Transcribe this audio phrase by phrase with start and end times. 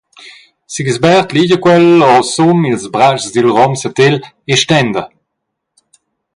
[0.73, 4.15] Sigisbert ligia quel orasum ils bratschs dil rom satel
[4.53, 5.03] e stenda.